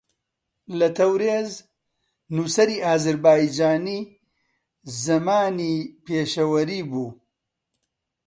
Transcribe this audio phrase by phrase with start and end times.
[0.79, 1.51] لە تەورێز
[2.35, 4.01] نووسەری ئازەربایجانی
[5.03, 7.09] زەمانی پیشەوەری بوو